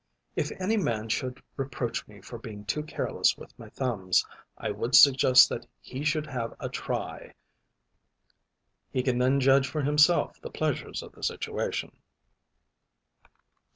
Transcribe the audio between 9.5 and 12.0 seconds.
for himself the pleasures of the situation.